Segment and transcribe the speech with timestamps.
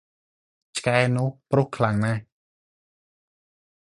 [0.77, 2.21] ឆ្កែនោះព្រុសខ្លាំងណាស់!